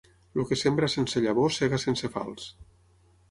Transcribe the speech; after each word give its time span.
El 0.39 0.45
que 0.51 0.57
sembra 0.61 0.87
sense 0.93 1.21
llavor 1.27 1.53
sega 1.57 1.81
sense 1.85 2.11
falç. 2.17 2.47